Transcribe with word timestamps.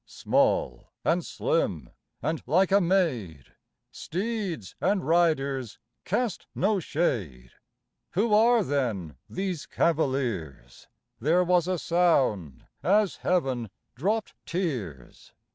Small 0.07 0.85
and 1.05 1.23
slim 1.23 1.91
and 2.23 2.41
like 2.47 2.71
a 2.71 2.81
maid 2.81 3.53
Steeds 3.91 4.73
and 4.81 5.05
riders 5.07 5.77
cast 6.05 6.47
no 6.55 6.79
shade. 6.79 7.51
Who 8.13 8.33
are 8.33 8.63
then 8.63 9.17
these 9.29 9.67
cavaliers? 9.67 10.87
There 11.19 11.43
was 11.43 11.67
a 11.67 11.77
sound 11.77 12.65
as 12.81 13.17
Heaven 13.17 13.69
dropt 13.95 14.33
tears. 14.47 15.33